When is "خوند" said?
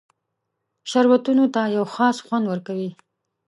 2.25-2.45